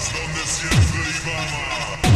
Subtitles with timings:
[0.00, 2.09] Rojas, donde siempre íbamos.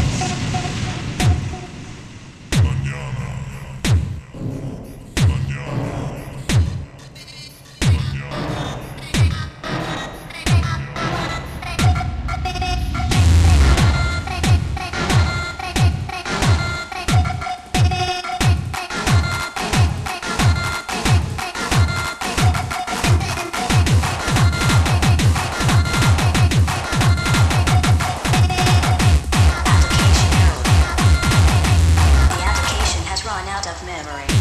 [33.75, 34.34] Of memory.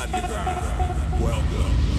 [0.00, 1.20] Underground.
[1.20, 1.93] Welcome.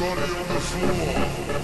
[0.00, 1.58] Everybody on the floor.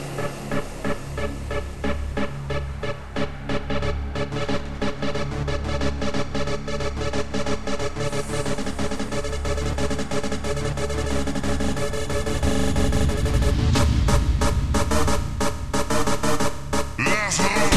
[16.99, 17.74] Let's go.